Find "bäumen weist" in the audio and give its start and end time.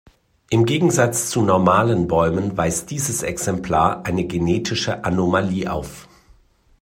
2.07-2.89